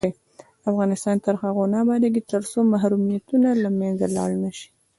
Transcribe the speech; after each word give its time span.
افغانستان 0.69 1.15
تر 1.25 1.35
هغو 1.43 1.63
نه 1.71 1.77
ابادیږي، 1.83 2.21
ترڅو 2.31 2.57
محرومیتونه 2.71 3.49
له 3.63 3.69
منځه 3.79 4.05
لاړ 4.15 4.31
نشي. 4.43 4.67